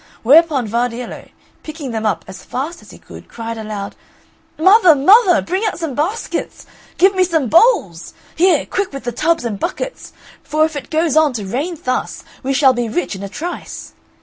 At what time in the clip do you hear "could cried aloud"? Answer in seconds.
2.97-3.95